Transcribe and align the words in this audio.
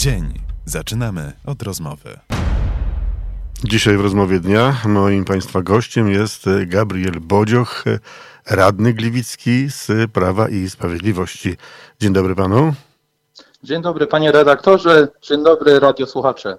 Dzień. 0.00 0.34
Zaczynamy 0.64 1.32
od 1.46 1.62
rozmowy. 1.62 2.18
Dzisiaj 3.64 3.96
w 3.96 4.00
rozmowie 4.00 4.40
dnia 4.40 4.76
moim 4.84 5.24
Państwa 5.24 5.62
gościem 5.62 6.10
jest 6.10 6.44
Gabriel 6.66 7.20
Bodzioch, 7.20 7.84
radny 8.50 8.92
gliwicki 8.92 9.70
z 9.70 10.10
Prawa 10.12 10.48
i 10.48 10.70
Sprawiedliwości. 10.70 11.56
Dzień 12.00 12.12
dobry 12.12 12.34
Panu. 12.34 12.74
Dzień 13.62 13.82
dobry 13.82 14.06
Panie 14.06 14.32
redaktorze, 14.32 15.08
dzień 15.22 15.44
dobry 15.44 15.80
radiosłuchacze. 15.80 16.58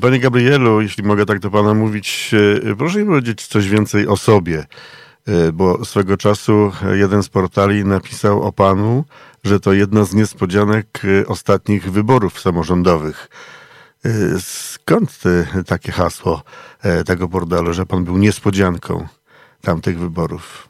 Panie 0.00 0.20
Gabrielu, 0.20 0.80
jeśli 0.80 1.04
mogę 1.04 1.26
tak 1.26 1.38
do 1.38 1.50
Pana 1.50 1.74
mówić, 1.74 2.34
proszę 2.78 2.98
mi 2.98 3.06
powiedzieć 3.06 3.46
coś 3.46 3.68
więcej 3.68 4.08
o 4.08 4.16
sobie, 4.16 4.66
bo 5.52 5.84
swego 5.84 6.16
czasu 6.16 6.72
jeden 6.92 7.22
z 7.22 7.28
portali 7.28 7.84
napisał 7.84 8.42
o 8.42 8.52
Panu, 8.52 9.04
że 9.44 9.60
to 9.60 9.72
jedna 9.72 10.04
z 10.04 10.14
niespodzianek 10.14 11.02
ostatnich 11.26 11.92
wyborów 11.92 12.40
samorządowych. 12.40 13.28
Skąd 14.40 15.10
takie 15.66 15.92
hasło 15.92 16.42
tego 17.06 17.28
portalu, 17.28 17.72
że 17.72 17.86
Pan 17.86 18.04
był 18.04 18.16
niespodzianką 18.16 19.06
tamtych 19.62 19.98
wyborów? 19.98 20.68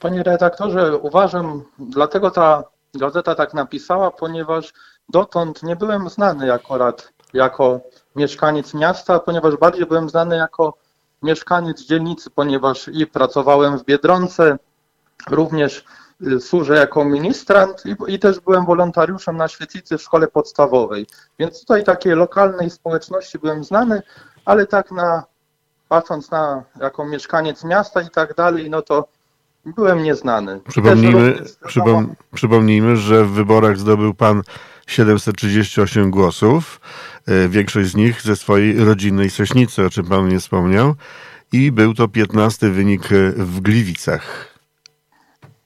Panie 0.00 0.22
redaktorze, 0.22 0.96
uważam, 0.96 1.62
dlatego 1.78 2.30
ta 2.30 2.64
gazeta 2.94 3.34
tak 3.34 3.54
napisała, 3.54 4.10
ponieważ 4.10 4.72
dotąd 5.08 5.62
nie 5.62 5.76
byłem 5.76 6.08
znany 6.08 6.52
akurat 6.52 7.12
jako 7.34 7.80
mieszkaniec 8.16 8.74
miasta, 8.74 9.18
ponieważ 9.18 9.56
bardziej 9.56 9.86
byłem 9.86 10.08
znany 10.08 10.36
jako 10.36 10.74
mieszkaniec 11.22 11.82
dzielnicy, 11.82 12.30
ponieważ 12.30 12.88
i 12.88 13.06
pracowałem 13.06 13.78
w 13.78 13.84
Biedronce, 13.84 14.58
również 15.30 15.84
służę 16.40 16.76
jako 16.76 17.04
ministrant 17.04 17.82
i, 17.86 18.14
i, 18.14 18.18
też 18.18 18.40
byłem 18.40 18.66
wolontariuszem 18.66 19.36
na 19.36 19.48
świetlicy 19.48 19.98
w 19.98 20.02
szkole 20.02 20.28
podstawowej. 20.28 21.06
Więc 21.38 21.60
tutaj 21.60 21.84
takiej 21.84 22.12
lokalnej 22.12 22.70
społeczności 22.70 23.38
byłem 23.38 23.64
znany, 23.64 24.02
ale 24.44 24.66
tak 24.66 24.90
na 24.90 25.24
patrząc 25.88 26.30
na 26.30 26.62
jako 26.80 27.04
mieszkaniec 27.04 27.64
miasta 27.64 28.02
i 28.02 28.10
tak 28.10 28.34
dalej, 28.34 28.70
no 28.70 28.82
to 28.82 29.08
byłem 29.64 30.02
nieznany. 30.02 30.60
Przypomnijmy, 30.68 31.38
przypom, 31.66 32.14
przypomnijmy, 32.34 32.96
że 32.96 33.24
w 33.24 33.30
wyborach 33.30 33.78
zdobył 33.78 34.14
pan 34.14 34.42
738 34.86 36.10
głosów, 36.10 36.80
większość 37.48 37.90
z 37.90 37.96
nich 37.96 38.22
ze 38.22 38.36
swojej 38.36 38.84
rodzinnej 38.84 39.30
Sośnicy, 39.30 39.84
o 39.86 39.90
czym 39.90 40.06
pan 40.06 40.28
nie 40.28 40.40
wspomniał, 40.40 40.94
i 41.52 41.72
był 41.72 41.94
to 41.94 42.08
15 42.08 42.70
wynik 42.70 43.08
w 43.36 43.60
Gliwicach. 43.60 44.54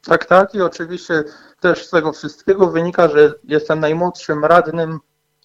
Tak, 0.04 0.24
tak 0.24 0.54
i 0.54 0.60
oczywiście 0.60 1.24
też 1.60 1.86
z 1.86 1.90
tego 1.90 2.12
wszystkiego 2.12 2.70
wynika, 2.70 3.08
że 3.08 3.34
jestem 3.44 3.80
najmłodszym 3.80 4.44
radnym 4.44 4.98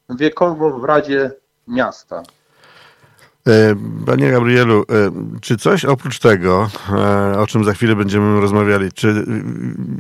wiekowo 0.10 0.80
w 0.80 0.84
Radzie 0.84 1.32
Miasta. 1.68 2.24
Panie 4.06 4.32
Gabrielu, 4.32 4.86
czy 5.42 5.58
coś 5.58 5.86
oprócz 5.86 6.20
tego, 6.20 6.70
o 7.38 7.48
czym 7.48 7.64
za 7.64 7.74
chwilę 7.74 7.96
będziemy 7.96 8.42
rozmawiali, 8.42 8.92
czy 8.92 9.26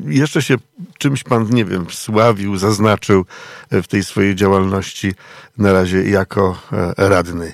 jeszcze 0.05 0.41
się 0.41 0.55
czymś 0.97 1.23
pan, 1.23 1.49
nie 1.49 1.65
wiem, 1.65 1.85
sławił, 1.89 2.57
zaznaczył 2.57 3.25
w 3.71 3.87
tej 3.87 4.03
swojej 4.03 4.35
działalności 4.35 5.13
na 5.57 5.73
razie 5.73 6.03
jako 6.09 6.61
radny? 6.97 7.53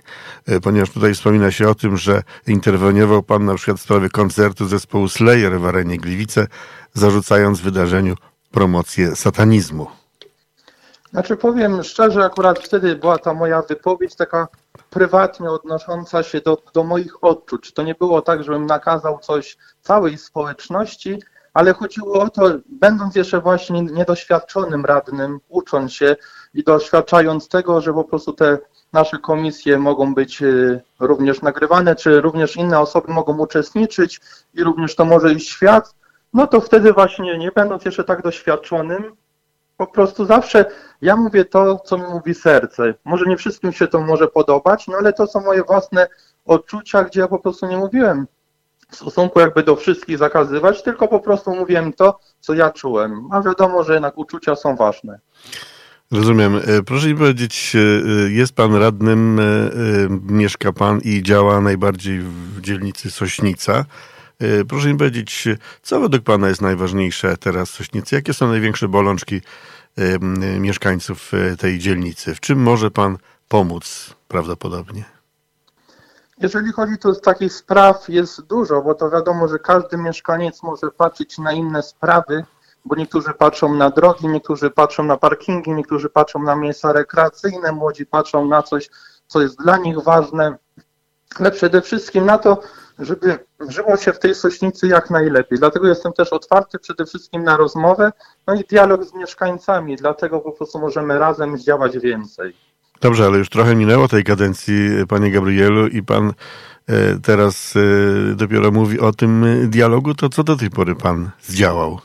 Ponieważ 0.64 0.90
tutaj 0.90 1.14
wspomina 1.14 1.52
się 1.52 1.70
o 1.70 1.76
tym, 1.76 1.98
że 1.98 2.24
interweniował 2.48 3.24
pan 3.24 3.46
na 3.46 3.56
przykład 3.56 3.78
w 3.78 3.82
sprawie 3.82 4.10
koncertu 4.10 4.68
zespołu 4.68 5.10
Slayer 5.10 5.60
w 5.60 5.66
arenie 5.66 5.98
Gliwice, 5.98 6.48
zarzucając 6.94 7.62
wydarzeniu 7.62 8.16
promocję 8.52 9.16
satanizmu. 9.16 9.88
Znaczy 11.12 11.38
powiem 11.38 11.84
szczerze, 11.84 12.24
akurat 12.24 12.60
wtedy 12.60 12.96
była 12.96 13.18
ta 13.18 13.34
moja 13.34 13.62
wypowiedź 13.62 14.16
taka 14.16 14.48
prywatnie 14.90 15.50
odnosząca 15.50 16.24
się 16.24 16.42
do, 16.42 16.58
do 16.74 16.84
moich 16.84 17.24
odczuć. 17.24 17.74
To 17.74 17.84
nie 17.84 17.96
było 17.96 18.22
tak, 18.22 18.44
żebym 18.44 18.66
nakazał 18.66 19.20
coś 19.20 19.58
całej 19.82 20.18
społeczności, 20.18 21.20
ale 21.54 21.74
chodziło 21.74 22.22
o 22.22 22.30
to, 22.30 22.42
będąc 22.66 23.16
jeszcze 23.16 23.42
właśnie 23.42 23.82
niedoświadczonym 23.82 24.86
radnym, 24.86 25.40
ucząc 25.50 25.94
się 25.94 26.16
i 26.54 26.64
doświadczając 26.64 27.50
tego, 27.50 27.82
że 27.82 27.94
po 27.94 28.04
prostu 28.04 28.34
te 28.34 28.58
nasze 28.94 29.18
komisje 29.18 29.78
mogą 29.78 30.14
być 30.14 30.44
również 31.00 31.42
nagrywane, 31.42 31.96
czy 31.96 32.22
również 32.22 32.56
inne 32.56 32.80
osoby 32.80 33.14
mogą 33.14 33.38
uczestniczyć 33.38 34.22
i 34.54 34.64
również 34.64 34.96
to 34.96 35.06
może 35.06 35.34
iść 35.34 35.50
świat, 35.50 35.96
no 36.34 36.48
to 36.48 36.62
wtedy 36.62 36.94
właśnie, 36.94 37.38
nie 37.38 37.52
będąc 37.52 37.86
jeszcze 37.86 38.04
tak 38.04 38.22
doświadczonym, 38.22 39.16
po 39.78 39.88
prostu 39.88 40.26
zawsze 40.26 40.66
ja 41.02 41.16
mówię 41.16 41.46
to, 41.46 41.80
co 41.80 41.98
mi 41.98 42.04
mówi 42.04 42.34
serce. 42.34 42.94
Może 43.06 43.26
nie 43.26 43.38
wszystkim 43.38 43.72
się 43.72 43.88
to 43.88 44.02
może 44.02 44.28
podobać, 44.28 44.88
no 44.88 44.98
ale 44.98 45.14
to 45.14 45.28
są 45.28 45.42
moje 45.42 45.64
własne 45.64 46.08
odczucia, 46.46 47.04
gdzie 47.04 47.20
ja 47.20 47.28
po 47.28 47.40
prostu 47.40 47.68
nie 47.68 47.78
mówiłem 47.78 48.28
w 48.92 48.96
stosunku 48.96 49.40
jakby 49.40 49.64
do 49.64 49.76
wszystkich 49.76 50.18
zakazywać, 50.18 50.84
tylko 50.84 51.08
po 51.08 51.20
prostu 51.20 51.56
mówiłem 51.56 51.94
to, 51.94 52.20
co 52.40 52.54
ja 52.54 52.72
czułem. 52.72 53.28
A 53.32 53.42
wiadomo, 53.42 53.84
że 53.84 53.94
jednak 53.94 54.18
uczucia 54.18 54.56
są 54.56 54.76
ważne. 54.76 55.20
Rozumiem. 56.12 56.62
Proszę 56.86 57.08
mi 57.08 57.16
powiedzieć, 57.16 57.76
jest 58.28 58.56
pan 58.56 58.76
radnym, 58.76 59.42
mieszka 60.30 60.74
pan 60.74 61.00
i 61.04 61.24
działa 61.24 61.62
najbardziej 61.62 62.20
w 62.20 62.62
dzielnicy 62.62 63.12
Sośnica. 63.12 63.86
Proszę 64.70 64.88
mi 64.88 64.98
powiedzieć, 64.98 65.48
co 65.82 66.00
według 66.00 66.24
Pana 66.24 66.48
jest 66.48 66.62
najważniejsze 66.62 67.38
teraz 67.38 67.70
w 67.70 67.76
Sośnicy? 67.76 68.16
Jakie 68.16 68.34
są 68.34 68.48
największe 68.48 68.88
bolączki 68.88 69.42
mieszkańców 70.60 71.32
tej 71.60 71.80
dzielnicy? 71.80 72.36
W 72.36 72.40
czym 72.40 72.60
może 72.60 72.92
Pan 72.92 73.18
pomóc 73.48 74.14
prawdopodobnie? 74.28 75.04
Jeżeli 76.38 76.72
chodzi 76.72 76.94
z 77.14 77.22
takich 77.22 77.54
spraw 77.54 78.10
jest 78.10 78.42
dużo, 78.42 78.82
bo 78.82 78.96
to 78.96 79.10
wiadomo, 79.10 79.48
że 79.48 79.60
każdy 79.60 79.98
mieszkaniec 79.98 80.64
może 80.64 80.92
patrzeć 80.98 81.38
na 81.38 81.52
inne 81.52 81.84
sprawy, 81.84 82.44
bo 82.86 82.96
niektórzy 82.96 83.34
patrzą 83.34 83.76
na 83.76 83.90
drogi, 83.90 84.28
niektórzy 84.28 84.70
patrzą 84.70 85.04
na 85.04 85.18
parkingi, 85.18 85.72
niektórzy 85.72 86.10
patrzą 86.10 86.44
na 86.44 86.56
miejsca 86.56 86.94
rekreacyjne, 86.94 87.72
młodzi 87.72 88.06
patrzą 88.06 88.46
na 88.46 88.64
coś, 88.64 88.90
co 89.28 89.42
jest 89.42 89.58
dla 89.58 89.78
nich 89.78 90.00
ważne, 90.00 90.58
ale 91.40 91.52
przede 91.52 91.82
wszystkim 91.82 92.26
na 92.26 92.38
to, 92.38 92.62
żeby 93.00 93.45
żyło 93.70 93.98
się 93.98 94.14
w 94.14 94.20
tej 94.20 94.36
sośnicy 94.36 94.88
jak 94.88 95.10
najlepiej. 95.10 95.60
Dlatego 95.60 95.88
jestem 95.88 96.14
też 96.14 96.34
otwarty 96.34 96.80
przede 96.80 97.06
wszystkim 97.06 97.44
na 97.44 97.58
rozmowę, 97.58 98.12
no 98.48 98.56
i 98.56 98.64
dialog 98.64 99.04
z 99.04 99.14
mieszkańcami, 99.14 99.96
dlatego 99.96 100.40
po 100.40 100.52
prostu 100.52 100.80
możemy 100.80 101.20
razem 101.20 101.58
zdziałać 101.58 101.98
więcej. 101.98 102.54
Dobrze, 103.02 103.26
ale 103.26 103.38
już 103.38 103.50
trochę 103.50 103.76
minęło 103.76 104.08
tej 104.08 104.24
kadencji, 104.24 104.90
panie 105.10 105.32
Gabrielu, 105.32 105.88
i 105.88 106.04
pan 106.04 106.34
teraz 107.24 107.74
dopiero 108.36 108.72
mówi 108.72 109.00
o 109.00 109.12
tym 109.12 109.46
dialogu, 109.70 110.14
to 110.14 110.30
co 110.30 110.44
do 110.44 110.56
tej 110.56 110.70
pory 110.70 110.96
pan 110.96 111.30
zdziałał? 111.42 112.00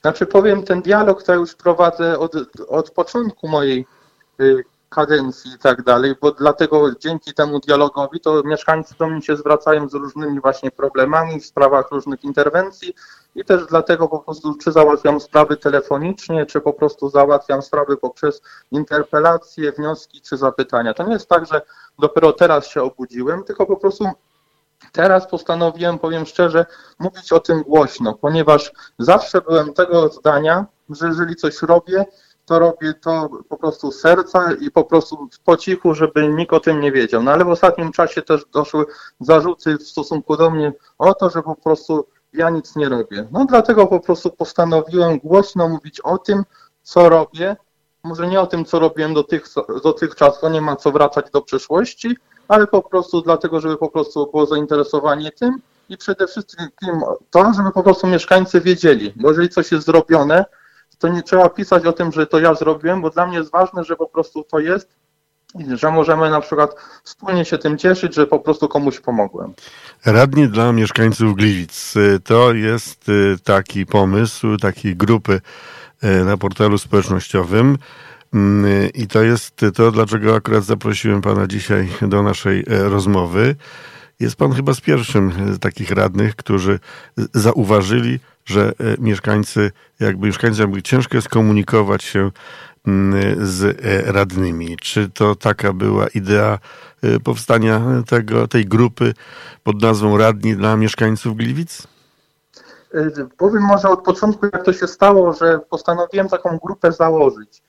Znaczy 0.00 0.26
powiem, 0.26 0.62
ten 0.62 0.82
dialog 0.82 1.22
to 1.22 1.34
już 1.34 1.54
prowadzę 1.54 2.18
od, 2.18 2.34
od 2.68 2.90
początku 2.90 3.48
mojej 3.48 3.86
kadencji 4.94 5.54
i 5.54 5.58
tak 5.58 5.82
dalej, 5.82 6.14
bo 6.20 6.32
dlatego 6.32 6.94
dzięki 6.94 7.34
temu 7.34 7.60
dialogowi 7.60 8.20
to 8.20 8.42
mieszkańcy 8.44 8.94
do 8.98 9.06
mnie 9.06 9.22
się 9.22 9.36
zwracają 9.36 9.88
z 9.88 9.94
różnymi 9.94 10.40
właśnie 10.40 10.70
problemami 10.70 11.40
w 11.40 11.46
sprawach 11.46 11.90
różnych 11.90 12.24
interwencji 12.24 12.94
i 13.34 13.44
też 13.44 13.66
dlatego 13.66 14.08
po 14.08 14.18
prostu 14.18 14.54
czy 14.54 14.72
załatwiam 14.72 15.20
sprawy 15.20 15.56
telefonicznie, 15.56 16.46
czy 16.46 16.60
po 16.60 16.72
prostu 16.72 17.08
załatwiam 17.08 17.62
sprawy 17.62 17.96
poprzez 17.96 18.42
interpelacje, 18.70 19.72
wnioski 19.72 20.20
czy 20.20 20.36
zapytania. 20.36 20.94
To 20.94 21.02
nie 21.06 21.12
jest 21.12 21.28
tak, 21.28 21.46
że 21.46 21.62
dopiero 21.98 22.32
teraz 22.32 22.66
się 22.66 22.82
obudziłem, 22.82 23.44
tylko 23.44 23.66
po 23.66 23.76
prostu 23.76 24.04
teraz 24.92 25.26
postanowiłem, 25.26 25.98
powiem 25.98 26.26
szczerze, 26.26 26.66
mówić 26.98 27.32
o 27.32 27.40
tym 27.40 27.62
głośno, 27.62 28.14
ponieważ 28.14 28.72
zawsze 28.98 29.40
byłem 29.40 29.74
tego 29.74 30.08
zdania, 30.08 30.66
że 30.90 31.06
jeżeli 31.06 31.36
coś 31.36 31.62
robię, 31.62 32.04
to 32.46 32.58
robię 32.58 32.94
to 32.94 33.28
po 33.48 33.56
prostu 33.56 33.92
z 33.92 34.00
serca 34.00 34.52
i 34.60 34.70
po 34.70 34.84
prostu 34.84 35.28
po 35.44 35.56
cichu, 35.56 35.94
żeby 35.94 36.28
nikt 36.28 36.52
o 36.52 36.60
tym 36.60 36.80
nie 36.80 36.92
wiedział. 36.92 37.22
No 37.22 37.30
ale 37.30 37.44
w 37.44 37.48
ostatnim 37.48 37.92
czasie 37.92 38.22
też 38.22 38.44
doszły 38.52 38.84
zarzuty 39.20 39.78
w 39.78 39.82
stosunku 39.82 40.36
do 40.36 40.50
mnie 40.50 40.72
o 40.98 41.14
to, 41.14 41.30
że 41.30 41.42
po 41.42 41.54
prostu 41.54 42.06
ja 42.32 42.50
nic 42.50 42.76
nie 42.76 42.88
robię. 42.88 43.28
No 43.32 43.44
dlatego 43.44 43.86
po 43.86 44.00
prostu 44.00 44.30
postanowiłem 44.30 45.18
głośno 45.18 45.68
mówić 45.68 46.00
o 46.00 46.18
tym, 46.18 46.44
co 46.82 47.08
robię. 47.08 47.56
Może 48.04 48.26
nie 48.26 48.40
o 48.40 48.46
tym, 48.46 48.64
co 48.64 48.78
robiłem 48.78 49.14
dotych, 49.14 49.44
dotychczas, 49.82 50.40
bo 50.42 50.48
nie 50.48 50.60
ma 50.60 50.76
co 50.76 50.92
wracać 50.92 51.30
do 51.30 51.42
przeszłości, 51.42 52.16
ale 52.48 52.66
po 52.66 52.82
prostu 52.82 53.20
dlatego, 53.20 53.60
żeby 53.60 53.76
po 53.76 53.88
prostu 53.88 54.30
było 54.30 54.46
zainteresowanie 54.46 55.32
tym 55.32 55.58
i 55.88 55.96
przede 55.96 56.26
wszystkim 56.26 57.00
to, 57.30 57.52
żeby 57.56 57.70
po 57.70 57.82
prostu 57.82 58.06
mieszkańcy 58.06 58.60
wiedzieli, 58.60 59.12
bo 59.16 59.28
jeżeli 59.28 59.48
coś 59.48 59.72
jest 59.72 59.86
zrobione, 59.86 60.44
to 61.04 61.08
nie 61.08 61.22
trzeba 61.22 61.48
pisać 61.48 61.86
o 61.86 61.92
tym, 61.92 62.12
że 62.12 62.26
to 62.26 62.38
ja 62.38 62.54
zrobiłem, 62.54 63.02
bo 63.02 63.10
dla 63.10 63.26
mnie 63.26 63.38
jest 63.38 63.50
ważne, 63.50 63.84
że 63.84 63.96
po 63.96 64.06
prostu 64.06 64.44
to 64.50 64.58
jest 64.58 64.88
że 65.74 65.90
możemy 65.90 66.30
na 66.30 66.40
przykład 66.40 66.74
wspólnie 67.04 67.44
się 67.44 67.58
tym 67.58 67.78
cieszyć, 67.78 68.14
że 68.14 68.26
po 68.26 68.38
prostu 68.38 68.68
komuś 68.68 69.00
pomogłem. 69.00 69.52
Radni 70.04 70.48
dla 70.48 70.72
mieszkańców 70.72 71.36
Gliwic. 71.36 71.94
To 72.24 72.52
jest 72.52 73.10
taki 73.44 73.86
pomysł, 73.86 74.56
takiej 74.56 74.96
grupy 74.96 75.40
na 76.24 76.36
portalu 76.36 76.78
społecznościowym. 76.78 77.78
Mm, 78.34 78.90
I 78.94 79.06
to 79.06 79.22
jest 79.22 79.60
to, 79.74 79.90
dlaczego 79.90 80.34
akurat 80.34 80.64
zaprosiłem 80.64 81.22
pana 81.22 81.46
dzisiaj 81.46 81.88
do 82.02 82.22
naszej 82.22 82.60
e, 82.60 82.88
rozmowy. 82.88 83.56
Jest 84.20 84.36
pan 84.36 84.52
chyba 84.52 84.74
z 84.74 84.80
pierwszym 84.80 85.54
z 85.54 85.58
takich 85.58 85.90
radnych, 85.90 86.36
którzy 86.36 86.78
zauważyli, 87.34 88.20
że 88.44 88.72
mieszkańcy, 88.98 89.70
jakby 90.00 90.26
mieszkańcy, 90.26 90.60
jakby 90.60 90.82
ciężko 90.82 91.16
jest 91.16 91.28
komunikować 91.28 92.04
się 92.04 92.30
mm, 92.86 93.46
z 93.46 93.80
radnymi. 94.06 94.76
Czy 94.76 95.08
to 95.08 95.34
taka 95.34 95.72
była 95.72 96.08
idea 96.08 96.58
powstania 97.24 97.82
tego, 98.06 98.48
tej 98.48 98.66
grupy 98.66 99.14
pod 99.62 99.82
nazwą 99.82 100.18
Radni 100.18 100.56
dla 100.56 100.76
mieszkańców 100.76 101.36
Gliwic? 101.36 101.82
Powiem 103.36 103.62
może 103.62 103.88
od 103.88 104.02
początku, 104.02 104.46
jak 104.46 104.64
to 104.64 104.72
się 104.72 104.86
stało, 104.86 105.32
że 105.32 105.60
postanowiłem 105.70 106.28
taką 106.28 106.58
grupę 106.64 106.92
założyć. 106.92 107.62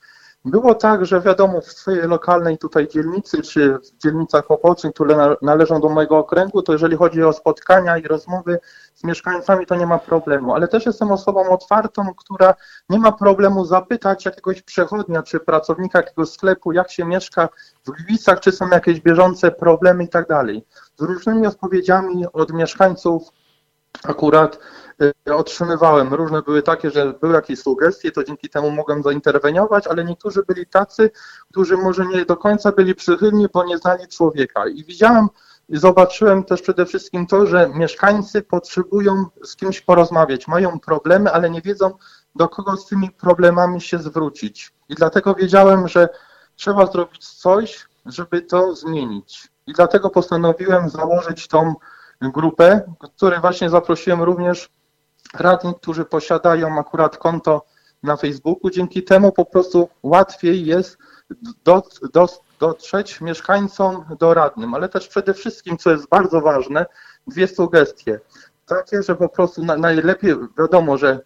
Było 0.46 0.76
tak, 0.76 1.06
że 1.06 1.22
wiadomo, 1.22 1.62
w 1.62 1.66
swojej 1.66 2.08
lokalnej 2.08 2.58
tutaj 2.58 2.88
dzielnicy, 2.88 3.42
czy 3.42 3.78
w 3.78 3.98
dzielnicach 4.04 4.52
obocznych, 4.52 4.94
które 4.94 5.36
należą 5.42 5.82
do 5.82 5.90
mojego 5.90 6.18
okręgu, 6.18 6.62
to 6.62 6.74
jeżeli 6.74 6.98
chodzi 6.98 7.24
o 7.24 7.34
spotkania 7.34 7.98
i 7.98 8.04
rozmowy 8.04 8.60
z 8.94 9.04
mieszkańcami, 9.04 9.66
to 9.66 9.76
nie 9.76 9.88
ma 9.88 10.00
problemu. 10.00 10.56
Ale 10.56 10.68
też 10.68 10.86
jestem 10.86 11.12
osobą 11.12 11.50
otwartą, 11.50 12.14
która 12.18 12.54
nie 12.90 13.00
ma 13.00 13.12
problemu 13.12 13.66
zapytać 13.66 14.26
jakiegoś 14.26 14.62
przechodnia, 14.62 15.24
czy 15.24 15.40
pracownika 15.40 16.00
jakiegoś 16.00 16.30
sklepu, 16.30 16.72
jak 16.72 16.92
się 16.92 17.06
mieszka 17.06 17.50
w 17.86 17.92
Gliwicach, 17.92 18.40
czy 18.40 18.52
są 18.52 18.68
jakieś 18.68 19.02
bieżące 19.02 19.52
problemy 19.52 20.04
i 20.04 20.10
tak 20.10 20.28
dalej. 20.28 20.66
Z 21.00 21.02
różnymi 21.02 21.48
odpowiedziami 21.48 22.26
od 22.34 22.54
mieszkańców 22.54 23.30
akurat 24.04 24.60
Y, 25.02 25.36
otrzymywałem. 25.36 26.14
Różne 26.14 26.42
były 26.42 26.62
takie, 26.62 26.92
że 26.92 27.14
były 27.14 27.34
jakieś 27.34 27.60
sugestie, 27.60 28.12
to 28.12 28.24
dzięki 28.24 28.50
temu 28.50 28.72
mogłem 28.72 29.04
zainterweniować, 29.04 29.88
ale 29.88 30.06
niektórzy 30.06 30.44
byli 30.48 30.68
tacy, 30.68 31.12
którzy 31.52 31.78
może 31.78 32.06
nie 32.06 32.26
do 32.26 32.38
końca 32.38 32.72
byli 32.72 32.96
przychylni, 32.96 33.48
bo 33.54 33.64
nie 33.64 33.78
znali 33.78 34.08
człowieka. 34.08 34.68
I 34.68 34.84
widziałem 34.84 35.28
i 35.70 35.78
zobaczyłem 35.78 36.44
też 36.44 36.62
przede 36.62 36.86
wszystkim 36.86 37.28
to, 37.28 37.46
że 37.48 37.70
mieszkańcy 37.74 38.42
potrzebują 38.42 39.26
z 39.44 39.56
kimś 39.56 39.82
porozmawiać, 39.82 40.48
mają 40.48 40.80
problemy, 40.80 41.32
ale 41.32 41.50
nie 41.50 41.62
wiedzą, 41.62 41.92
do 42.36 42.50
kogo 42.50 42.78
z 42.78 42.88
tymi 42.88 43.12
problemami 43.12 43.82
się 43.82 44.00
zwrócić. 44.00 44.74
I 44.90 44.96
dlatego 44.96 45.36
wiedziałem, 45.36 45.88
że 45.88 46.10
trzeba 46.56 46.86
zrobić 46.86 47.28
coś, 47.28 47.88
żeby 48.06 48.42
to 48.42 48.76
zmienić. 48.76 49.52
I 49.68 49.74
dlatego 49.74 50.10
postanowiłem 50.10 50.90
założyć 50.90 51.48
tą 51.48 51.76
grupę, 52.22 52.82
której 53.16 53.40
właśnie 53.40 53.70
zaprosiłem 53.70 54.24
również 54.24 54.70
radni, 55.34 55.74
którzy 55.76 56.06
posiadają 56.06 56.80
akurat 56.80 57.18
konto 57.18 57.66
na 58.04 58.18
Facebooku. 58.18 58.70
Dzięki 58.70 59.04
temu 59.04 59.32
po 59.32 59.46
prostu 59.46 59.90
łatwiej 60.04 60.66
jest 60.66 60.98
do, 61.64 61.84
do, 62.14 62.28
dotrzeć 62.60 63.22
mieszkańcom 63.22 64.06
do 64.20 64.34
radnym, 64.34 64.74
ale 64.74 64.90
też 64.90 65.08
przede 65.08 65.34
wszystkim, 65.34 65.78
co 65.78 65.92
jest 65.92 66.10
bardzo 66.10 66.42
ważne, 66.42 66.86
dwie 67.28 67.48
sugestie. 67.48 68.20
Takie, 68.66 69.04
że 69.04 69.16
po 69.16 69.30
prostu 69.30 69.66
na, 69.66 69.78
najlepiej 69.78 70.36
wiadomo, 70.60 70.98
że 70.98 71.20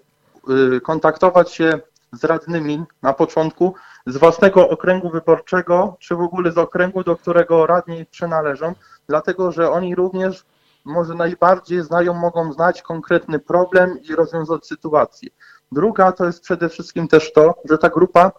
y, 0.75 0.81
kontaktować 0.81 1.51
się 1.51 1.79
z 2.13 2.23
radnymi 2.23 2.83
na 3.01 3.13
początku 3.13 3.73
z 4.05 4.17
własnego 4.17 4.69
okręgu 4.69 5.09
wyborczego, 5.09 5.97
czy 5.99 6.15
w 6.15 6.21
ogóle 6.21 6.51
z 6.51 6.57
okręgu, 6.57 7.03
do 7.03 7.15
którego 7.15 7.65
radni 7.65 8.05
przynależą, 8.05 8.73
dlatego 9.07 9.51
że 9.51 9.71
oni 9.71 9.95
również 9.95 10.45
może 10.89 11.13
najbardziej 11.13 11.83
znają, 11.83 12.13
mogą 12.13 12.53
znać 12.53 12.81
konkretny 12.81 13.39
problem 13.39 13.99
i 14.01 14.15
rozwiązać 14.15 14.67
sytuację. 14.67 15.29
Druga 15.71 16.11
to 16.11 16.25
jest 16.25 16.41
przede 16.41 16.69
wszystkim 16.69 17.07
też 17.07 17.33
to, 17.33 17.55
że 17.69 17.77
ta 17.77 17.89
grupa 17.89 18.31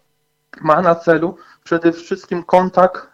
ma 0.61 0.82
na 0.82 0.94
celu 0.94 1.37
przede 1.64 1.93
wszystkim 1.93 2.43
kontakt 2.43 3.11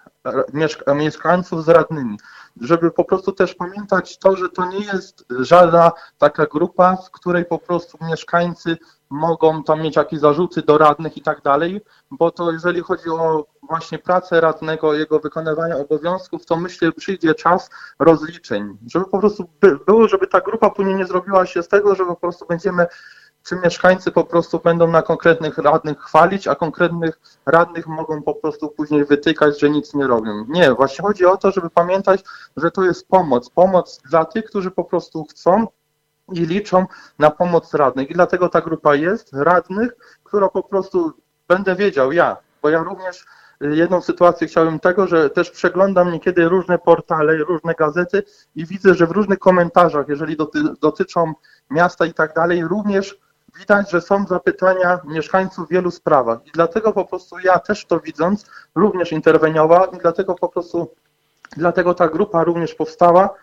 mieszkańców 0.94 1.65
z 1.65 1.69
radnymi, 1.69 2.19
żeby 2.61 2.91
po 2.91 3.05
prostu 3.05 3.33
też 3.33 3.55
pamiętać 3.55 4.19
to, 4.19 4.37
że 4.37 4.49
to 4.49 4.67
nie 4.67 4.79
jest 4.79 5.25
żadna 5.41 5.93
taka 6.19 6.47
grupa, 6.47 6.97
w 6.97 7.11
której 7.11 7.44
po 7.44 7.59
prostu 7.59 7.99
mieszkańcy 8.05 8.79
mogą 9.11 9.62
tam 9.62 9.81
mieć 9.81 9.97
jakieś 9.97 10.21
zarzuty 10.21 10.62
do 10.62 10.79
radnych 10.79 11.17
i 11.17 11.23
tak 11.23 11.43
dalej, 11.43 11.81
bo 12.11 12.31
to 12.31 12.53
jeżeli 12.53 12.81
chodzi 12.81 13.09
o 13.11 13.47
właśnie 13.68 13.98
pracę 13.98 14.40
radnego, 14.40 14.94
jego 14.94 15.18
wykonywania 15.20 15.76
obowiązków, 15.76 16.46
to 16.46 16.56
myślę, 16.56 16.92
przyjdzie 16.92 17.34
czas 17.34 17.70
rozliczeń, 17.98 18.78
żeby 18.86 19.04
po 19.04 19.18
prostu 19.18 19.50
było, 19.86 20.08
żeby 20.08 20.26
ta 20.26 20.40
grupa 20.40 20.70
później 20.70 20.94
nie 20.94 21.06
zrobiła 21.06 21.46
się 21.46 21.62
z 21.62 21.68
tego, 21.68 21.94
że 21.94 22.04
po 22.04 22.16
prostu 22.16 22.46
będziemy 22.46 22.86
czy 23.46 23.56
mieszkańcy 23.56 24.12
po 24.12 24.24
prostu 24.24 24.58
będą 24.58 24.88
na 24.88 25.02
konkretnych 25.02 25.58
radnych 25.58 25.98
chwalić, 25.98 26.48
a 26.48 26.54
konkretnych 26.54 27.20
radnych 27.46 27.86
mogą 27.86 28.22
po 28.22 28.34
prostu 28.34 28.68
później 28.68 29.04
wytykać, 29.04 29.60
że 29.60 29.70
nic 29.70 29.94
nie 29.94 30.06
robią. 30.06 30.44
Nie, 30.48 30.74
właśnie 30.74 31.02
chodzi 31.04 31.26
o 31.26 31.36
to, 31.36 31.50
żeby 31.50 31.70
pamiętać, 31.70 32.20
że 32.56 32.70
to 32.70 32.84
jest 32.84 33.08
pomoc. 33.08 33.50
Pomoc 33.50 34.00
dla 34.10 34.24
tych, 34.24 34.44
którzy 34.44 34.70
po 34.70 34.84
prostu 34.84 35.24
chcą 35.24 35.66
i 36.32 36.40
liczą 36.40 36.86
na 37.18 37.30
pomoc 37.30 37.74
radnych. 37.74 38.10
I 38.10 38.14
dlatego 38.14 38.48
ta 38.48 38.60
grupa 38.60 38.94
jest, 38.94 39.32
radnych, 39.32 39.96
która 40.24 40.48
po 40.48 40.62
prostu 40.62 41.12
będę 41.48 41.76
wiedział 41.76 42.12
ja, 42.12 42.36
bo 42.62 42.68
ja 42.68 42.82
również 42.82 43.26
jedną 43.61 44.00
sytuację 44.00 44.47
chciałem 44.47 44.81
tego, 44.81 45.06
że 45.06 45.31
też 45.31 45.50
przeglądam 45.50 46.12
niekiedy 46.12 46.49
różne 46.49 46.79
portale, 46.79 47.37
różne 47.37 47.75
gazety 47.75 48.23
i 48.55 48.67
widzę, 48.67 48.94
że 48.94 49.06
w 49.06 49.11
różnych 49.11 49.38
komentarzach, 49.38 50.08
jeżeli 50.08 50.37
doty, 50.37 50.58
dotyczą 50.81 51.32
miasta 51.70 52.06
i 52.06 52.14
tak 52.14 52.35
dalej, 52.35 52.64
również 52.64 53.19
widać, 53.58 53.91
że 53.91 54.00
są 54.00 54.26
zapytania 54.26 55.00
mieszkańców 55.05 55.67
w 55.67 55.70
wielu 55.70 55.91
sprawach. 55.91 56.47
I 56.47 56.50
dlatego 56.50 56.93
po 56.93 57.05
prostu 57.05 57.38
ja 57.38 57.58
też 57.58 57.87
to 57.87 58.00
widząc, 58.00 58.50
również 58.75 59.12
interweniowałem 59.12 59.91
i 59.93 59.99
dlatego 59.99 60.35
po 60.35 60.49
prostu, 60.49 60.91
dlatego 61.56 61.94
ta 61.94 62.09
grupa 62.09 62.44
również 62.44 62.75
powstała, 62.75 63.35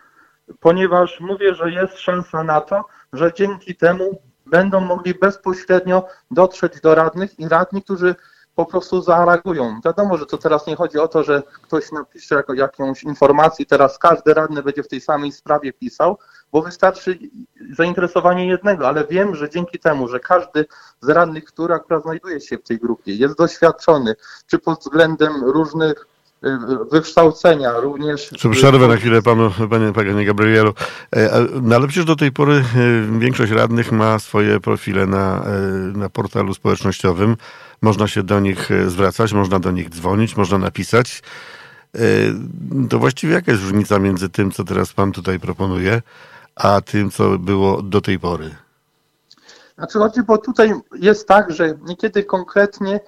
ponieważ 0.60 1.20
mówię, 1.20 1.54
że 1.54 1.70
jest 1.70 1.98
szansa 1.98 2.44
na 2.44 2.60
to, 2.60 2.84
że 3.12 3.32
dzięki 3.32 3.76
temu 3.76 4.20
będą 4.46 4.80
mogli 4.80 5.14
bezpośrednio 5.14 6.06
dotrzeć 6.30 6.80
do 6.80 6.94
radnych 6.94 7.38
i 7.40 7.48
radni, 7.48 7.82
którzy 7.82 8.14
po 8.54 8.66
prostu 8.66 9.02
zareagują. 9.02 9.80
Wiadomo, 9.84 10.18
że 10.18 10.26
to 10.26 10.38
teraz 10.38 10.66
nie 10.66 10.76
chodzi 10.76 10.98
o 10.98 11.08
to, 11.08 11.22
że 11.22 11.42
ktoś 11.62 11.92
napisze 11.92 12.42
jakąś 12.54 13.02
informację, 13.02 13.66
teraz 13.66 13.98
każdy 13.98 14.34
radny 14.34 14.62
będzie 14.62 14.82
w 14.82 14.88
tej 14.88 15.00
samej 15.00 15.32
sprawie 15.32 15.72
pisał, 15.72 16.18
bo 16.52 16.62
wystarczy 16.62 17.18
zainteresowanie 17.76 18.46
jednego, 18.46 18.88
ale 18.88 19.06
wiem, 19.06 19.34
że 19.34 19.50
dzięki 19.50 19.78
temu, 19.78 20.08
że 20.08 20.20
każdy 20.20 20.66
z 21.00 21.08
radnych, 21.08 21.44
który 21.44 21.74
akurat 21.74 22.02
znajduje 22.02 22.40
się 22.40 22.58
w 22.58 22.62
tej 22.62 22.78
grupie, 22.78 23.14
jest 23.14 23.38
doświadczony, 23.38 24.14
czy 24.46 24.58
pod 24.58 24.80
względem 24.80 25.44
różnych 25.44 26.06
y, 26.44 26.48
wykształcenia 26.90 27.80
również. 27.80 28.30
Czy 28.38 28.50
przerwę 28.50 28.88
na 28.88 28.96
chwilę 28.96 29.22
panu, 29.22 29.50
panie, 29.70 29.92
panie 29.92 30.24
Gabrielu. 30.24 30.72
E, 31.16 31.46
no 31.62 31.76
ale 31.76 31.86
przecież 31.86 32.04
do 32.04 32.16
tej 32.16 32.32
pory 32.32 32.54
e, 32.54 33.18
większość 33.18 33.52
radnych 33.52 33.92
ma 33.92 34.18
swoje 34.18 34.60
profile 34.60 35.06
na, 35.06 35.44
e, 35.44 35.50
na 35.98 36.08
portalu 36.08 36.54
społecznościowym. 36.54 37.36
Można 37.84 38.08
się 38.08 38.22
do 38.22 38.40
nich 38.40 38.68
zwracać, 38.86 39.32
można 39.32 39.58
do 39.58 39.70
nich 39.70 39.90
dzwonić, 39.90 40.36
można 40.36 40.58
napisać. 40.58 41.22
To 42.90 42.98
właściwie 42.98 43.34
jaka 43.34 43.52
jest 43.52 43.64
różnica 43.64 43.98
między 43.98 44.28
tym, 44.28 44.50
co 44.50 44.64
teraz 44.64 44.92
pan 44.92 45.12
tutaj 45.12 45.40
proponuje, 45.40 46.02
a 46.56 46.80
tym, 46.80 47.10
co 47.10 47.38
było 47.38 47.82
do 47.82 48.00
tej 48.00 48.18
pory? 48.18 48.50
Znaczy 49.74 49.98
chodzi, 49.98 50.22
bo 50.22 50.38
tutaj 50.38 50.72
jest 50.94 51.28
tak, 51.28 51.52
że 51.52 51.78
niekiedy 51.86 52.24
konkretnie 52.24 52.94
y, 52.96 53.00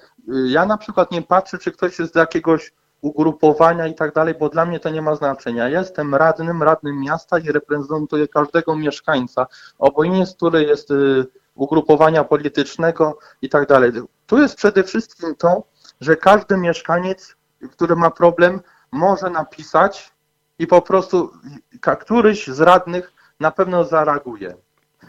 ja 0.49 0.67
na 0.67 0.79
przykład 0.79 1.11
nie 1.11 1.23
patrzę, 1.23 1.59
czy 1.59 1.73
ktoś 1.73 1.99
jest 1.99 2.13
z 2.13 2.17
jakiegoś 2.17 2.73
ugrupowania 3.01 3.87
i 3.87 3.95
tak 3.95 4.15
dalej, 4.15 4.35
bo 4.41 4.49
dla 4.49 4.67
mnie 4.67 4.81
to 4.81 4.91
nie 4.91 5.03
ma 5.03 5.15
znaczenia. 5.15 5.69
Ja 5.69 5.81
jestem 5.81 6.15
radnym, 6.15 6.63
radnym 6.63 7.01
miasta 7.01 7.39
i 7.39 7.53
reprezentuję 7.53 8.29
każdego 8.29 8.77
mieszkańca, 8.77 9.47
obojętnie 9.79 10.27
z 10.27 10.35
której 10.35 10.67
jest 10.67 10.91
y, 10.91 11.27
ugrupowania 11.55 12.25
politycznego 12.25 13.19
i 13.43 13.49
tak 13.49 13.69
dalej. 13.69 13.93
Tu 14.27 14.39
jest 14.39 14.57
przede 14.57 14.85
wszystkim 14.85 15.35
to, 15.37 15.63
że 16.01 16.17
każdy 16.17 16.57
mieszkaniec, 16.57 17.37
który 17.71 17.97
ma 17.97 18.11
problem, 18.11 18.61
może 18.93 19.31
napisać 19.31 20.13
i 20.59 20.67
po 20.67 20.83
prostu 20.83 21.33
któryś 22.01 22.47
z 22.47 22.61
radnych 22.61 23.13
na 23.41 23.51
pewno 23.51 23.85
zareaguje. 23.85 24.55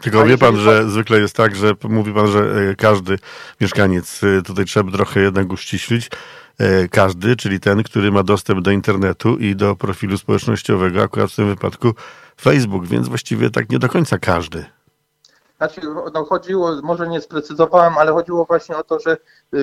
Tylko 0.00 0.24
wie 0.24 0.38
pan, 0.38 0.56
że 0.56 0.90
zwykle 0.90 1.20
jest 1.20 1.36
tak, 1.36 1.56
że 1.56 1.72
mówi 1.88 2.12
pan, 2.12 2.26
że 2.26 2.40
e, 2.70 2.74
każdy 2.74 3.18
mieszkaniec, 3.60 4.20
e, 4.24 4.42
tutaj 4.42 4.64
trzeba 4.64 4.92
trochę 4.92 5.20
jednak 5.20 5.52
uściślić, 5.52 6.10
e, 6.58 6.88
każdy, 6.88 7.36
czyli 7.36 7.60
ten, 7.60 7.82
który 7.82 8.12
ma 8.12 8.22
dostęp 8.22 8.60
do 8.60 8.70
internetu 8.70 9.36
i 9.36 9.56
do 9.56 9.76
profilu 9.76 10.18
społecznościowego, 10.18 11.02
akurat 11.02 11.32
w 11.32 11.36
tym 11.36 11.48
wypadku 11.48 11.94
Facebook, 12.40 12.86
więc 12.86 13.08
właściwie 13.08 13.50
tak 13.50 13.70
nie 13.70 13.78
do 13.78 13.88
końca 13.88 14.18
każdy. 14.18 14.64
Znaczy, 15.58 15.80
no 16.14 16.24
chodziło, 16.24 16.70
może 16.82 17.08
nie 17.08 17.20
sprecyzowałem, 17.20 17.98
ale 17.98 18.12
chodziło 18.12 18.44
właśnie 18.44 18.76
o 18.76 18.84
to, 18.84 18.98
że 19.00 19.16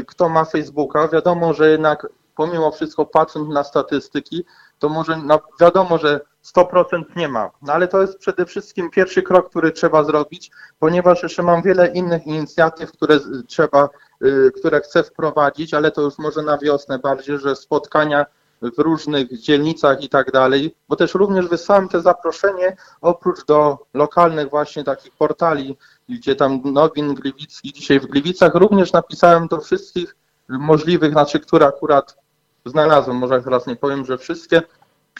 kto 0.07 0.29
ma 0.29 0.45
Facebooka, 0.45 1.07
wiadomo, 1.07 1.53
że 1.53 1.69
jednak 1.69 2.07
pomimo 2.35 2.71
wszystko 2.71 3.05
patrząc 3.05 3.49
na 3.49 3.63
statystyki, 3.63 4.45
to 4.79 4.89
może 4.89 5.17
no 5.17 5.39
wiadomo, 5.61 5.97
że 5.97 6.19
100% 6.55 7.03
nie 7.15 7.27
ma. 7.27 7.51
No 7.61 7.73
ale 7.73 7.87
to 7.87 8.01
jest 8.01 8.17
przede 8.17 8.45
wszystkim 8.45 8.89
pierwszy 8.89 9.23
krok, 9.23 9.49
który 9.49 9.71
trzeba 9.71 10.03
zrobić, 10.03 10.51
ponieważ 10.79 11.23
jeszcze 11.23 11.43
mam 11.43 11.61
wiele 11.61 11.87
innych 11.87 12.27
inicjatyw, 12.27 12.91
które 12.91 13.19
trzeba 13.47 13.89
y, 14.23 14.51
które 14.55 14.81
chcę 14.81 15.03
wprowadzić, 15.03 15.73
ale 15.73 15.91
to 15.91 16.01
już 16.01 16.17
może 16.17 16.41
na 16.41 16.57
wiosnę 16.57 16.99
bardziej, 16.99 17.39
że 17.39 17.55
spotkania 17.55 18.25
w 18.71 18.79
różnych 18.79 19.39
dzielnicach 19.39 20.03
i 20.03 20.09
tak 20.09 20.31
dalej, 20.31 20.75
bo 20.89 20.95
też 20.95 21.13
również 21.13 21.47
wysłałem 21.47 21.89
te 21.89 22.01
zaproszenie 22.01 22.77
oprócz 23.01 23.45
do 23.45 23.77
lokalnych 23.93 24.49
właśnie 24.49 24.83
takich 24.83 25.11
portali, 25.11 25.77
gdzie 26.09 26.35
tam 26.35 26.61
nowin 26.65 27.13
gliwickich, 27.13 27.73
dzisiaj 27.73 27.99
w 27.99 28.05
Gliwicach, 28.05 28.55
również 28.55 28.93
napisałem 28.93 29.47
do 29.47 29.61
wszystkich 29.61 30.15
możliwych, 30.49 31.11
znaczy 31.11 31.39
które 31.39 31.65
akurat 31.65 32.17
znalazłem, 32.65 33.17
może 33.17 33.41
teraz 33.41 33.67
nie 33.67 33.75
powiem, 33.75 34.05
że 34.05 34.17
wszystkie 34.17 34.61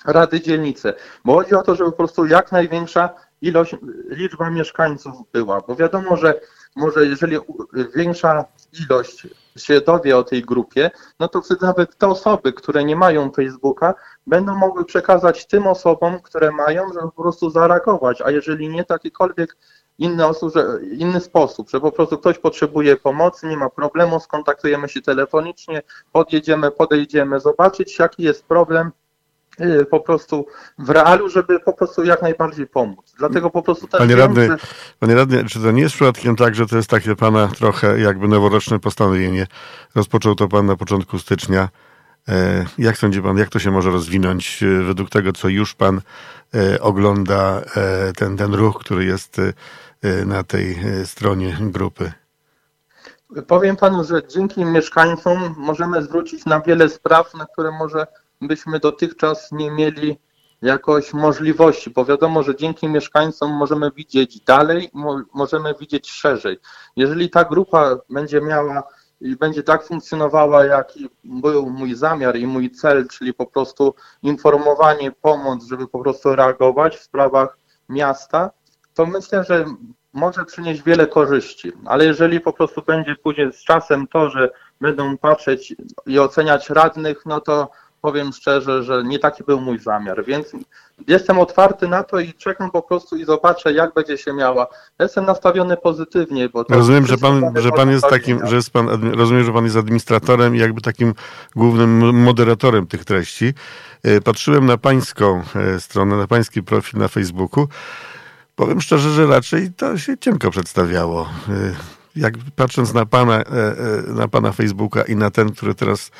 rady 0.06 0.42
dzielnice, 0.42 0.94
bo 1.26 1.36
chodzi 1.36 1.56
o 1.56 1.64
to, 1.64 1.76
żeby 1.76 1.92
po 1.92 1.98
prostu 1.98 2.26
jak 2.26 2.52
największa 2.52 3.10
ilość, 3.42 3.76
liczba 4.10 4.50
mieszkańców 4.50 5.14
była, 5.34 5.62
bo 5.68 5.76
wiadomo, 5.76 6.18
że 6.18 6.40
może 6.76 7.06
jeżeli 7.06 7.38
większa 7.96 8.46
ilość 8.86 9.28
się 9.58 9.82
dowie 9.82 10.18
o 10.18 10.24
tej 10.24 10.42
grupie, 10.42 10.92
no 11.20 11.28
to 11.28 11.42
wtedy 11.42 11.66
nawet 11.66 11.98
te 11.98 12.08
osoby, 12.08 12.54
które 12.54 12.84
nie 12.84 12.96
mają 12.96 13.32
Facebooka, 13.32 13.94
będą 14.28 14.56
mogły 14.56 14.86
przekazać 14.86 15.46
tym 15.46 15.68
osobom, 15.68 16.22
które 16.22 16.52
mają, 16.52 16.94
żeby 16.94 17.12
po 17.12 17.22
prostu 17.22 17.50
zareagować, 17.50 18.22
a 18.22 18.32
jeżeli 18.32 18.70
nie, 18.70 18.84
takikolwiek 18.84 19.58
inny, 19.98 20.26
osób, 20.26 20.54
że, 20.54 20.80
inny 20.92 21.20
sposób, 21.22 21.70
że 21.70 21.82
po 21.82 21.92
prostu 21.92 22.18
ktoś 22.18 22.40
potrzebuje 22.40 22.98
pomocy, 22.98 23.48
nie 23.48 23.58
ma 23.58 23.70
problemu, 23.70 24.20
skontaktujemy 24.20 24.90
się 24.90 25.02
telefonicznie, 25.02 25.82
podjedziemy, 26.12 26.72
podejdziemy, 26.72 27.40
zobaczyć 27.40 28.00
jaki 28.00 28.24
jest 28.24 28.46
problem, 28.46 28.92
po 29.90 30.00
prostu 30.00 30.46
w 30.80 30.90
realu, 30.90 31.30
żeby 31.30 31.60
po 31.60 31.74
prostu 31.74 32.04
jak 32.04 32.22
najbardziej 32.22 32.68
pomóc. 32.68 33.14
Dlatego 33.18 33.50
po 33.50 33.62
prostu 33.62 33.88
też 33.88 34.00
Panie 34.00 34.16
radny, 34.16 34.48
że- 34.48 34.58
panie 35.00 35.16
radny, 35.16 35.46
czy 35.46 35.60
to 35.60 35.72
nie 35.72 35.82
jest 35.82 35.96
przypadkiem 35.96 36.36
tak, 36.36 36.56
że 36.56 36.66
to 36.68 36.76
jest 36.78 36.90
takie 36.90 37.16
pana 37.16 37.48
trochę 37.48 38.00
jakby 38.00 38.28
noworoczne 38.28 38.80
postanowienie? 38.80 39.48
Rozpoczął 39.96 40.36
to 40.36 40.48
pan 40.48 40.66
na 40.66 40.76
początku 40.76 41.20
stycznia. 41.20 41.70
E, 42.30 42.66
Jak 42.78 42.98
sądzi 42.98 43.22
pan, 43.22 43.38
jak 43.38 43.50
to 43.50 43.60
się 43.60 43.72
może 43.72 43.90
rozwinąć 43.92 44.64
e, 44.64 44.84
według 44.84 45.10
tego, 45.10 45.34
co 45.34 45.48
już 45.50 45.74
pan 45.74 46.02
e, 46.56 46.82
ogląda, 46.82 47.62
ten, 48.18 48.38
ten 48.38 48.54
ruch, 48.54 48.80
który 48.80 49.06
jest 49.06 49.42
na 50.26 50.44
tej 50.44 50.80
stronie 51.06 51.58
grupy? 51.62 52.12
Powiem 53.48 53.76
panu, 53.76 54.04
że 54.04 54.28
dzięki 54.28 54.66
mieszkańcom 54.66 55.56
możemy 55.58 56.04
zwrócić 56.04 56.46
na 56.46 56.60
wiele 56.60 56.90
spraw, 56.90 57.34
na 57.34 57.46
które 57.46 57.72
może 57.72 58.08
byśmy 58.42 58.80
dotychczas 58.80 59.52
nie 59.52 59.72
mieli 59.72 60.18
jakoś 60.62 61.14
możliwości, 61.14 61.90
bo 61.90 62.06
wiadomo, 62.06 62.44
że 62.44 62.56
dzięki 62.56 62.88
mieszkańcom 62.88 63.52
możemy 63.52 63.92
widzieć 63.92 64.40
dalej, 64.42 64.90
mo 64.94 65.22
możemy 65.34 65.74
widzieć 65.80 66.12
szerzej. 66.12 66.60
Jeżeli 66.96 67.30
ta 67.30 67.44
grupa 67.44 67.98
będzie 68.10 68.42
miała 68.42 68.84
i 69.22 69.36
będzie 69.36 69.64
tak 69.64 69.84
funkcjonowała, 69.84 70.66
jaki 70.66 71.10
był 71.24 71.70
mój 71.70 71.96
zamiar 71.96 72.38
i 72.38 72.48
mój 72.48 72.72
cel, 72.72 73.08
czyli 73.08 73.34
po 73.34 73.46
prostu 73.46 73.96
informowanie, 74.24 75.12
pomoc, 75.12 75.68
żeby 75.68 75.88
po 75.88 76.00
prostu 76.00 76.36
reagować 76.36 76.98
w 76.98 77.04
sprawach 77.04 77.58
miasta, 77.90 78.52
to 78.94 79.06
myślę, 79.06 79.44
że 79.44 79.66
może 80.14 80.46
przynieść 80.46 80.84
wiele 80.84 81.08
korzyści, 81.08 81.72
ale 81.86 82.06
jeżeli 82.06 82.40
po 82.40 82.54
prostu 82.54 82.82
będzie 82.82 83.16
później 83.16 83.54
z 83.54 83.64
czasem 83.64 84.08
to, 84.08 84.30
że 84.30 84.50
będą 84.82 85.18
patrzeć 85.18 85.76
i 86.06 86.20
oceniać 86.20 86.70
radnych, 86.70 87.26
no 87.26 87.42
to 87.42 87.70
powiem 88.06 88.34
szczerze, 88.34 88.84
że 88.84 89.04
nie 89.04 89.20
taki 89.20 89.44
był 89.44 89.62
mój 89.62 89.80
zamiar, 89.80 90.26
więc 90.26 90.52
jestem 91.08 91.40
otwarty 91.40 91.88
na 91.88 92.04
to 92.04 92.20
i 92.20 92.34
czekam 92.34 92.72
po 92.72 92.82
prostu 92.82 93.16
i 93.16 93.26
zobaczę, 93.26 93.74
jak 93.74 93.94
będzie 93.94 94.18
się 94.18 94.34
miała. 94.34 94.68
Jestem 95.00 95.26
nastawiony 95.26 95.78
pozytywnie, 95.78 96.50
bo 96.50 96.66
Rozumiem, 96.70 97.08
że 97.08 97.18
pan, 97.18 97.54
że 97.56 97.72
pan 97.72 97.90
jest 97.90 98.08
takim, 98.10 98.48
że 98.48 98.56
jest 98.56 98.70
pan, 98.70 99.14
rozumiem, 99.14 99.44
że 99.44 99.54
pan 99.54 99.64
jest 99.64 99.78
administratorem 99.78 100.56
i 100.56 100.60
jakby 100.60 100.82
takim 100.82 101.14
głównym 101.56 102.24
moderatorem 102.24 102.88
tych 102.88 103.06
treści. 103.06 103.54
E, 104.04 104.22
Patrzyłem 104.22 104.66
na 104.66 104.78
pańską 104.78 105.44
e, 105.56 105.80
stronę, 105.80 106.18
na 106.18 106.28
pański 106.28 106.64
profil 106.64 107.00
na 107.00 107.08
Facebooku. 107.08 107.68
Powiem 108.56 108.82
szczerze, 108.82 109.10
że 109.10 109.26
raczej 109.26 109.74
to 109.74 109.98
się 109.98 110.18
cienko 110.18 110.52
przedstawiało. 110.52 111.30
Jak 112.16 112.34
patrząc 112.56 112.94
na 112.94 113.06
pana, 113.06 113.34
e, 113.34 113.44
e, 113.44 114.02
na 114.08 114.28
pana 114.28 114.52
Facebooka 114.52 115.02
i 115.04 115.16
na 115.16 115.32
ten, 115.32 115.52
który 115.52 115.76
teraz 115.76 116.12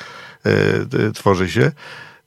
e, 0.44 1.12
tworzy 1.12 1.48
się, 1.48 1.72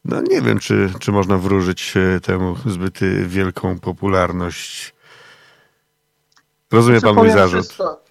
no 0.05 0.21
nie 0.21 0.41
wiem, 0.41 0.59
czy, 0.59 0.89
czy 0.99 1.11
można 1.11 1.37
wróżyć 1.37 1.93
temu 2.23 2.55
zbyt 2.65 2.99
wielką 3.25 3.79
popularność. 3.79 4.95
Rozumie 6.71 6.99
Znaczy, 6.99 7.15
pan 7.15 7.23
mój 7.23 7.31
powiem 7.31 7.49
zarzut. 7.49 7.65
Wszystko, 7.65 8.03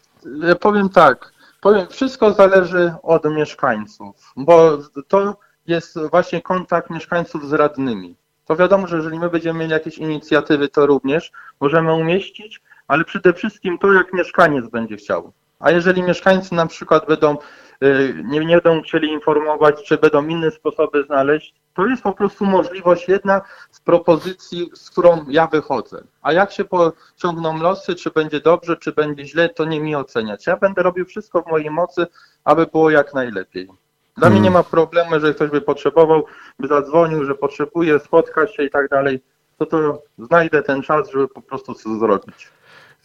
powiem 0.60 0.88
tak, 0.88 1.32
powiem, 1.60 1.86
wszystko 1.88 2.32
zależy 2.32 2.94
od 3.02 3.24
mieszkańców, 3.24 4.32
bo 4.36 4.78
to 5.08 5.36
jest 5.66 5.98
właśnie 6.10 6.42
kontakt 6.42 6.90
mieszkańców 6.90 7.48
z 7.48 7.52
radnymi. 7.52 8.16
To 8.44 8.56
wiadomo, 8.56 8.86
że 8.86 8.96
jeżeli 8.96 9.18
my 9.18 9.30
będziemy 9.30 9.58
mieli 9.58 9.72
jakieś 9.72 9.98
inicjatywy, 9.98 10.68
to 10.68 10.86
również 10.86 11.32
możemy 11.60 11.94
umieścić, 11.94 12.62
ale 12.88 13.04
przede 13.04 13.32
wszystkim 13.32 13.78
to, 13.78 13.92
jak 13.92 14.12
mieszkaniec 14.12 14.68
będzie 14.68 14.96
chciał. 14.96 15.32
A 15.58 15.70
jeżeli 15.70 16.02
mieszkańcy 16.02 16.54
na 16.54 16.66
przykład 16.66 17.06
będą, 17.06 17.36
y, 17.84 18.22
nie, 18.24 18.40
nie 18.40 18.60
będą 18.60 18.82
chcieli 18.82 19.08
informować, 19.08 19.84
czy 19.84 19.98
będą 19.98 20.26
inne 20.26 20.50
sposoby 20.50 21.04
znaleźć, 21.04 21.54
to 21.74 21.86
jest 21.86 22.02
po 22.02 22.12
prostu 22.12 22.44
możliwość 22.44 23.08
jedna 23.08 23.40
z 23.70 23.80
propozycji, 23.80 24.70
z 24.74 24.90
którą 24.90 25.24
ja 25.28 25.46
wychodzę. 25.46 26.04
A 26.22 26.32
jak 26.32 26.52
się 26.52 26.64
pociągną 26.64 27.58
losy, 27.62 27.94
czy 27.94 28.10
będzie 28.10 28.40
dobrze, 28.40 28.76
czy 28.76 28.92
będzie 28.92 29.24
źle, 29.24 29.48
to 29.48 29.64
nie 29.64 29.80
mi 29.80 29.96
oceniać. 29.96 30.46
Ja 30.46 30.56
będę 30.56 30.82
robił 30.82 31.04
wszystko 31.04 31.42
w 31.42 31.46
mojej 31.46 31.70
mocy, 31.70 32.06
aby 32.44 32.66
było 32.66 32.90
jak 32.90 33.14
najlepiej. 33.14 33.68
Dla 34.16 34.30
mnie 34.30 34.40
nie 34.40 34.50
ma 34.50 34.62
problemu, 34.62 35.14
jeżeli 35.14 35.34
ktoś 35.34 35.50
by 35.50 35.60
potrzebował, 35.60 36.24
by 36.58 36.68
zadzwonił, 36.68 37.24
że 37.24 37.34
potrzebuje 37.34 37.98
spotkać 37.98 38.54
się 38.54 38.64
i 38.64 38.70
tak 38.70 38.88
dalej, 38.88 39.20
to 39.58 39.66
to 39.66 40.02
znajdę 40.18 40.62
ten 40.62 40.82
czas, 40.82 41.10
żeby 41.10 41.28
po 41.28 41.42
prostu 41.42 41.74
to 41.74 41.98
zrobić. 41.98 42.48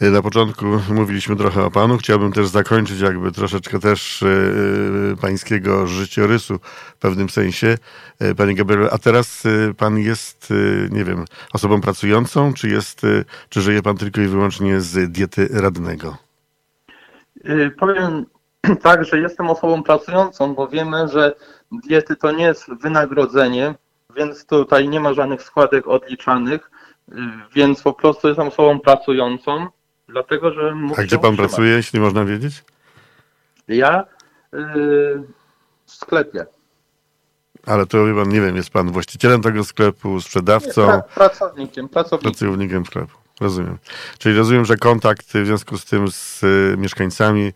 Na 0.02 0.22
początku 0.22 0.66
mówiliśmy 0.90 1.36
trochę 1.36 1.64
o 1.64 1.72
panu. 1.72 1.98
Chciałbym 1.98 2.32
też 2.32 2.48
zakończyć 2.48 3.00
jakby 3.00 3.32
troszeczkę 3.32 3.80
też 3.80 4.22
yy, 4.22 5.18
pańskiego 5.22 5.88
życiorysu 5.88 6.60
w 6.96 6.98
pewnym 6.98 7.30
sensie. 7.30 7.78
Panie 8.38 8.56
Gabrielu, 8.56 8.88
a 8.92 8.98
teraz 8.98 9.44
pan 9.78 9.98
jest, 10.00 10.54
nie 10.92 11.04
wiem, 11.04 11.26
osobą 11.54 11.82
pracującą, 11.82 12.54
czy 12.54 12.70
jest, 12.70 13.02
czy 13.50 13.62
żyje 13.62 13.82
pan 13.82 13.98
tylko 13.98 14.22
i 14.22 14.28
wyłącznie 14.28 14.82
z 14.82 15.12
diety 15.12 15.48
radnego? 15.52 16.18
Y, 17.46 17.72
Powiem 17.80 18.26
tak, 18.82 19.06
że 19.06 19.20
jestem 19.20 19.50
osobą 19.50 19.84
pracującą, 19.84 20.56
bo 20.56 20.68
wiemy, 20.68 21.08
że 21.08 21.36
diety 21.72 22.16
to 22.16 22.32
nie 22.32 22.44
jest 22.44 22.74
wynagrodzenie, 22.82 23.76
więc 24.16 24.46
tutaj 24.46 24.90
nie 24.90 25.00
ma 25.00 25.14
żadnych 25.14 25.42
składek 25.42 25.88
odliczanych, 25.88 26.72
y, 27.10 27.14
więc 27.56 27.82
po 27.82 27.94
prostu 27.94 28.28
jestem 28.28 28.48
osobą 28.48 28.80
pracującą, 28.80 29.68
dlatego 30.08 30.54
że 30.54 30.76
muszę 30.76 31.02
A 31.02 31.04
gdzie 31.04 31.18
pan 31.18 31.32
utrzymać. 31.34 31.50
pracuje, 31.52 31.70
jeśli 31.72 32.00
można 32.00 32.26
wiedzieć? 32.26 32.64
Ja 33.68 34.02
y, 34.02 34.06
w 35.86 35.92
sklepie. 35.92 36.46
Ale 37.66 37.86
to 37.86 38.06
wie 38.06 38.16
pan, 38.16 38.30
nie 38.30 38.42
wiem, 38.42 38.56
jest 38.56 38.70
pan 38.70 38.92
właścicielem 38.92 39.42
tego 39.42 39.64
sklepu, 39.64 40.22
sprzedawcą, 40.22 40.86
Pra, 40.86 41.02
pracownikiem, 41.02 41.90
pracownikiem. 41.90 42.32
pracownikiem 42.32 42.86
sklepu. 42.86 43.18
Rozumiem. 43.42 43.78
Czyli 44.20 44.38
rozumiem, 44.38 44.66
że 44.66 44.78
kontakt 44.78 45.26
w 45.28 45.46
związku 45.46 45.78
z 45.78 45.86
tym 45.86 46.08
z 46.12 46.44
y, 46.44 46.76
mieszkańcami, 46.78 47.54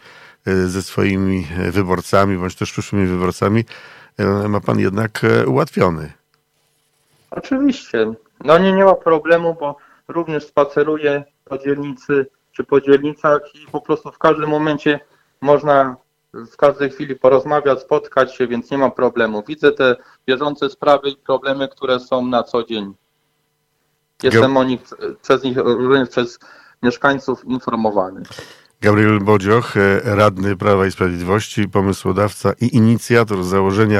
y, 0.47 0.69
ze 0.69 0.81
swoimi 0.83 1.47
y, 1.67 1.71
wyborcami, 1.71 2.37
bądź 2.37 2.55
też 2.55 2.71
przyszłymi 2.71 3.07
wyborcami, 3.07 3.65
ma 4.49 4.59
pan 4.59 4.79
jednak 4.79 5.21
ułatwiony. 5.47 6.13
Oczywiście. 7.31 8.13
No 8.43 8.57
nie, 8.57 8.71
nie 8.73 8.85
ma 8.85 8.95
problemu, 8.95 9.57
bo 9.59 9.77
również 10.07 10.45
spaceruję 10.45 11.23
po 11.45 11.57
dzielnicy 11.57 12.25
czy 12.57 12.63
po 12.63 12.81
dzielnicach 12.81 13.41
i 13.55 13.71
po 13.71 13.81
prostu 13.81 14.11
w 14.11 14.17
każdym 14.17 14.49
momencie 14.49 14.99
można 15.41 15.95
w 16.33 16.57
każdej 16.57 16.89
chwili 16.89 17.15
porozmawiać, 17.15 17.81
spotkać 17.81 18.35
się, 18.35 18.47
więc 18.47 18.71
nie 18.71 18.77
ma 18.77 18.89
problemu. 18.89 19.43
Widzę 19.47 19.71
te 19.71 19.95
bieżące 20.27 20.69
sprawy 20.69 21.09
i 21.09 21.15
problemy, 21.15 21.67
które 21.67 21.99
są 21.99 22.25
na 22.25 22.43
co 22.43 22.63
dzień. 22.63 22.93
Jestem 24.23 24.57
o 24.57 24.63
nich 24.63 24.81
przez 25.21 25.43
nich 25.43 25.57
również 25.57 26.09
przez 26.09 26.39
mieszkańców 26.83 27.45
informowany. 27.45 28.23
Gabriel 28.81 29.19
Bodzioch, 29.19 29.77
y, 29.77 30.01
radny 30.03 30.55
Prawa 30.55 30.85
i 30.85 30.91
Sprawiedliwości, 30.91 31.69
pomysłodawca 31.69 32.53
i 32.61 32.75
inicjator 32.75 33.43
założenia 33.43 33.99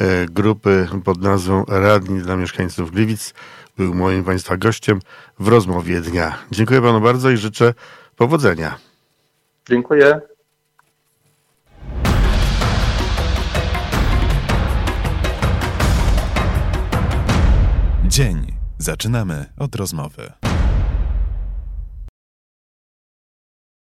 y, 0.00 0.26
grupy 0.30 0.88
pod 1.04 1.22
nazwą 1.22 1.64
Radni 1.68 2.20
dla 2.20 2.36
Mieszkańców 2.36 2.90
Gliwic, 2.90 3.34
był 3.76 3.94
moim 3.94 4.24
państwa 4.24 4.56
gościem 4.56 5.00
w 5.38 5.48
rozmowie 5.48 6.00
dnia. 6.00 6.38
Dziękuję 6.50 6.82
panu 6.82 7.00
bardzo 7.00 7.30
i 7.30 7.36
życzę 7.36 7.74
powodzenia. 8.16 8.78
Dziękuję. 9.68 10.20
Dzień. 18.08 18.60
Zaczynamy 18.78 19.46
od 19.58 19.74
rozmowy. 19.74 20.32